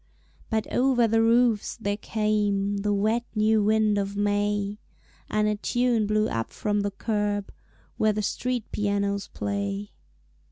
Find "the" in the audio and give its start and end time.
1.07-1.21, 2.77-2.91, 6.81-6.89, 8.11-8.23